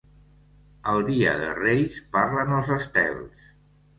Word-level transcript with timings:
El 0.93 1.01
dia 1.09 1.33
de 1.41 1.51
Reis 1.59 1.99
parlen 2.17 2.57
els 2.61 2.71
estels. 2.79 3.47